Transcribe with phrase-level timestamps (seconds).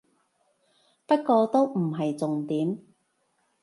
[1.05, 2.79] 不過都唔係重點